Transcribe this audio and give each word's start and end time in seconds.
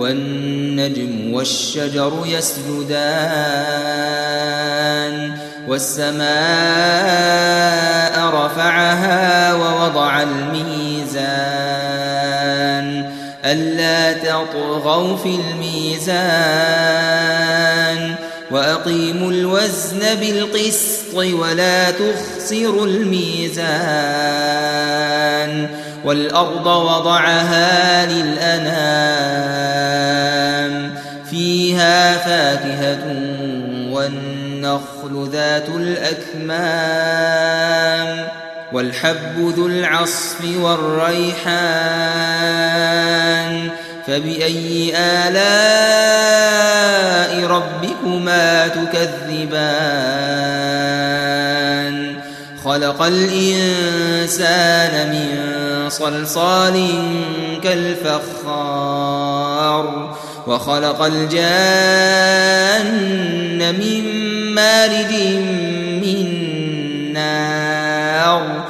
والنجم 0.00 1.34
والشجر 1.34 2.12
يسجدان 2.26 3.00
والسماء 5.68 6.30
رفعها 8.34 9.54
ووضع 9.54 10.22
الميزان 10.22 11.20
ألا 13.44 14.12
تطغوا 14.12 15.16
في 15.16 15.34
الميزان 15.34 17.49
وأقيموا 18.50 19.32
الوزن 19.32 20.14
بالقسط 20.20 21.14
ولا 21.14 21.90
تخسروا 21.90 22.86
الميزان 22.86 23.70
والأرض 26.04 26.66
وضعها 26.66 28.06
للأنام 28.06 29.40
فيها 31.30 32.16
فاكهة 32.16 33.06
والنخل 33.90 35.28
ذات 35.32 35.68
الأكمام 35.68 37.20
والحب 38.72 39.38
ذو 39.56 39.66
العصف 39.66 40.44
والريحان 40.60 41.70
فبأي 44.10 44.92
آلاء 44.96 45.70
ربكما 47.46 48.68
تكذبان؟ 48.68 49.70
خلق 52.64 53.02
الإنسان 53.02 53.50
من 55.10 55.28
صلصال 55.90 56.88
كالفخار 57.62 59.00
وخلق 60.46 61.02
الجان 61.02 62.10
من 63.78 64.04
مارد 64.54 65.12
من 66.02 66.26
نار 67.12 68.69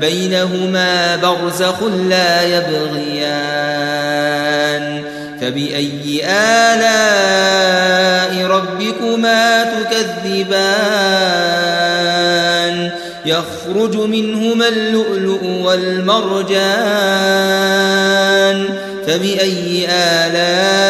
بينهما 0.00 1.16
برزخ 1.16 1.82
لا 1.82 2.42
يبغيان. 2.42 3.90
فبأي 5.40 6.22
آلاء 6.26 6.86
ربكما 8.46 9.64
تكذبان؟ 9.64 10.70
يخرج 13.26 13.96
منهما 13.96 14.68
اللؤلؤ 14.68 15.44
والمرجان. 15.44 16.58
فبأي 19.06 19.88
آلاء 19.90 20.80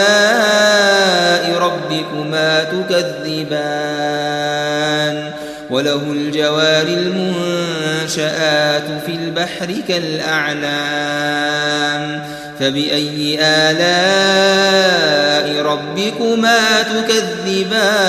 ربكما 1.59 2.65
تكذبان؟ 2.65 4.11
وله 5.71 6.03
الجوار 6.13 6.87
المنشآت 8.19 9.03
في 9.07 9.13
البحر 9.13 9.75
كالأعلام 9.89 11.23
فبأي 12.61 13.39
آلاء 13.41 14.67
ربكما 15.63 16.83
تكذبان؟ 16.83 18.01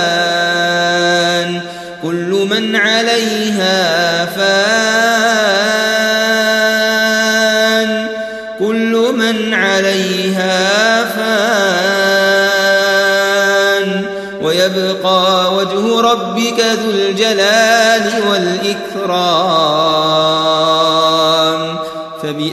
كل 2.02 2.48
من 2.50 2.76
عليها 2.76 4.26
فان 4.26 4.82
كل 8.60 9.14
من 9.18 9.54
عليها 9.54 11.04
فان. 11.06 11.62
ويبقى 14.42 15.54
وجه 15.56 16.02
ربك 16.02 16.60
ذو 16.60 16.92
الجلال 16.92 18.12
والإكرام. 18.30 19.91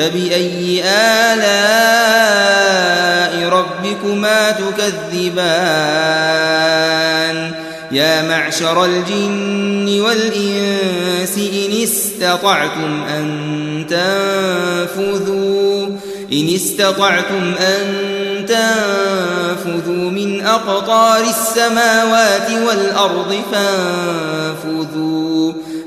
فبأي 0.00 0.82
آلاء 0.84 1.48
ربكما 3.48 4.50
تكذبان؟ 4.50 5.40
يا 7.92 8.28
معشر 8.28 8.84
الجن 8.84 10.00
والإنس 10.00 11.38
إن 11.38 11.82
استطعتم 11.82 13.02
أن 13.02 13.86
تنفذوا 13.88 15.86
إن 16.32 16.48
استطعتم 16.54 17.54
أن 17.60 17.86
تنفذوا 18.48 20.10
من 20.10 20.46
أقطار 20.46 21.20
السماوات 21.20 22.50
والأرض 22.50 23.42
فانفذوا. 23.52 24.90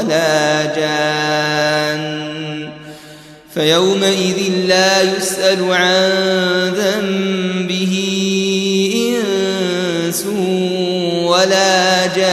ولا 0.00 0.64
جان. 0.64 2.02
فيومئذ 3.54 4.52
لا 4.66 5.02
يسأل 5.02 5.72
عن 5.72 6.10
ذنبه 6.76 7.94
إنس 8.96 10.26
ولا 11.24 12.06
جان. 12.06 12.30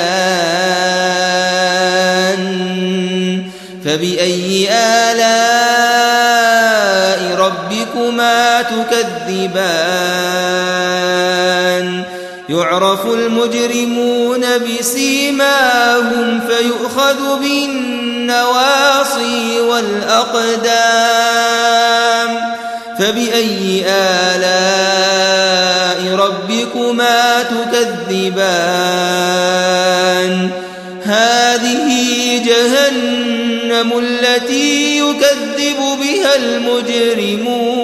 فبأي 3.86 4.68
آلاء 4.72 5.38
ربكما 7.36 8.62
تكذبان؟ 8.62 9.78
يعرف 12.50 13.06
المجرمون 13.06 14.46
بسيماهم 14.58 16.42
فيؤخذ 17.08 17.40
بالنواصي 17.40 19.00
والأقدام 19.60 20.68
فبأي 23.00 23.86
آلاء 24.36 25.36
ربكما 26.16 27.44
تكذبان؟ 27.44 28.50
هذه 31.04 31.88
جهنم 32.46 34.00
التي 34.00 35.00
يكذب 35.00 35.80
بها 36.02 36.36
المجرمون. 36.36 37.78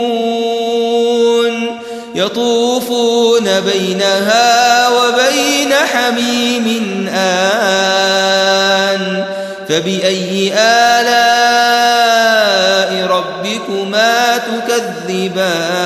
يطوفون 2.16 3.60
بينها 3.60 4.90
وبين 4.90 5.74
حميم 5.74 6.68
آن 7.14 8.53
فبأي 9.70 10.54
آلاء 10.54 11.34
ربكما 13.08 14.38
تكذبان؟ 14.38 15.84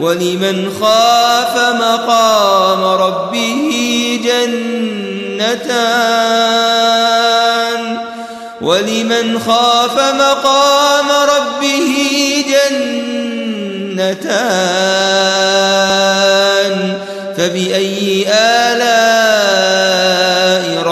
ولمن 0.00 0.72
خاف 0.80 1.58
مقام 1.74 2.84
ربه 2.84 3.70
جنتان؟ 4.24 5.74
ولمن 8.60 9.38
خاف 9.38 9.98
مقام 10.14 11.08
ربه 11.10 11.94
جنتان؟ 12.48 14.34
فبأي 17.36 18.13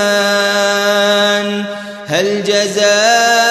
هل 2.08 2.44
جزاء 2.44 3.51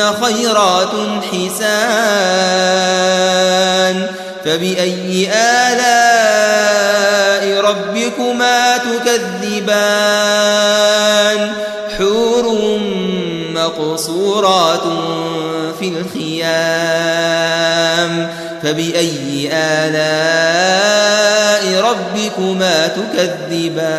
خيرات 0.00 0.92
حسان 1.32 2.58
فبأي 4.44 5.28
آلاء 5.32 6.98
ربكما 7.60 8.76
تكذبان 8.76 10.18
حور 11.98 12.46
مقصورات 13.54 14.82
في 15.78 15.88
الخيام 15.88 16.98
فبأي 18.62 19.50
آلاء 19.52 20.78
ربكما 21.80 22.86
تكذبان 22.86 23.98